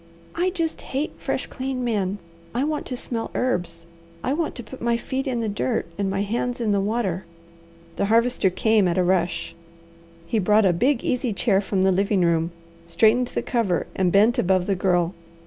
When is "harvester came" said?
8.05-8.87